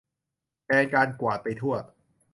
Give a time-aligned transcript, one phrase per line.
[0.65, 1.75] แทนการกวาดไปทั่ว